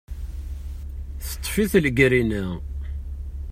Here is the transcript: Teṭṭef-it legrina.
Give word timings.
Teṭṭef-it 1.27 1.73
legrina. 1.83 2.45